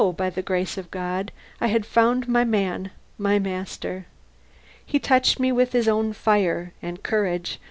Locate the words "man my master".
2.43-4.07